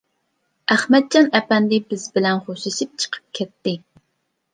[0.75, 3.75] ئەخمەتجان ئەپەندى بىز بىلەن خوشلىشىپ چىقىپ كەتتى.